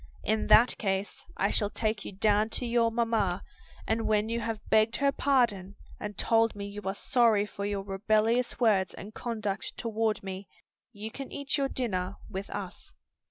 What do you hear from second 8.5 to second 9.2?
words and